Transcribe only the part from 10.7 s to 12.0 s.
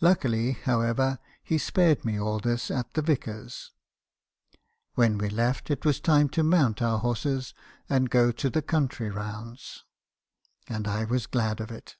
I was glad of it."